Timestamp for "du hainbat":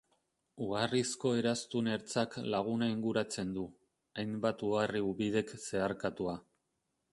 3.59-4.67